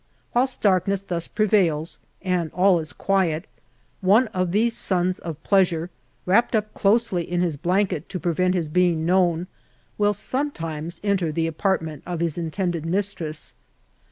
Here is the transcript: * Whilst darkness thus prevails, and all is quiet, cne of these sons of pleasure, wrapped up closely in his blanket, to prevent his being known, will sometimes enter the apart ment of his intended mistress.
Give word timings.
* 0.17 0.33
Whilst 0.33 0.59
darkness 0.63 1.01
thus 1.03 1.27
prevails, 1.27 1.99
and 2.23 2.51
all 2.53 2.79
is 2.79 2.91
quiet, 2.91 3.45
cne 4.03 4.27
of 4.33 4.51
these 4.51 4.75
sons 4.75 5.19
of 5.19 5.43
pleasure, 5.43 5.91
wrapped 6.25 6.55
up 6.55 6.73
closely 6.73 7.21
in 7.23 7.41
his 7.41 7.55
blanket, 7.55 8.09
to 8.09 8.19
prevent 8.19 8.55
his 8.55 8.67
being 8.67 9.05
known, 9.05 9.45
will 9.99 10.15
sometimes 10.15 11.01
enter 11.03 11.31
the 11.31 11.45
apart 11.45 11.83
ment 11.83 12.01
of 12.07 12.19
his 12.19 12.35
intended 12.35 12.83
mistress. 12.83 13.53